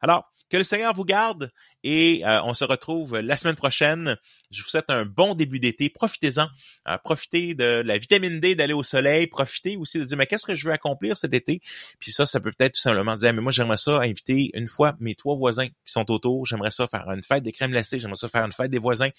[0.00, 1.50] Alors, que le Seigneur vous garde
[1.82, 4.16] et euh, on se retrouve la semaine prochaine.
[4.50, 5.88] Je vous souhaite un bon début d'été.
[5.88, 6.46] Profitez-en.
[6.88, 9.26] Euh, profitez de la vitamine D d'aller au soleil.
[9.26, 11.60] Profitez aussi de dire, mais qu'est-ce que je veux accomplir cet été?
[11.98, 14.96] Puis ça, ça peut peut-être tout simplement dire, mais moi, j'aimerais ça inviter une fois
[15.00, 16.46] mes trois voisins qui sont autour.
[16.46, 17.98] J'aimerais ça faire une fête des crèmes glacées.
[17.98, 19.10] J'aimerais ça faire une fête des voisins.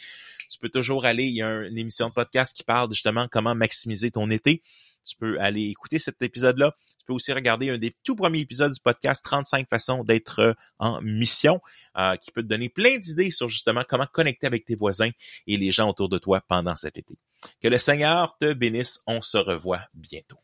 [0.50, 3.56] Tu peux toujours aller, il y a une émission de podcast qui parle justement comment
[3.56, 4.62] maximiser ton été.
[5.04, 6.76] Tu peux aller écouter cet épisode-là.
[6.98, 10.54] Tu peux aussi regarder un des tout premiers épisodes du podcast 35 façons d'être euh,
[10.78, 11.60] en mission
[11.98, 15.10] euh, qui peut te donner plein d'idées sur justement comment connecter avec tes voisins
[15.48, 17.18] et les gens autour de toi pendant cet été.
[17.62, 19.00] Que le Seigneur te bénisse.
[19.08, 20.38] On se revoit bientôt.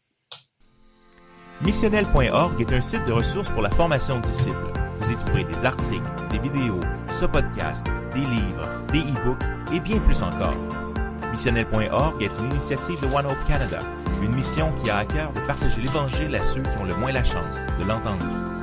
[1.62, 4.72] Missionnel.org est un site de ressources pour la formation de disciples.
[4.95, 6.80] Vous y trouverez des articles, des vidéos,
[7.20, 9.43] ce podcast, des livres, des e-books
[9.74, 10.55] et bien plus encore.
[11.32, 13.80] Missionnel.org est une initiative de One Hope Canada,
[14.22, 17.12] une mission qui a à cœur de partager l'Évangile à ceux qui ont le moins
[17.12, 18.57] la chance de l'entendre.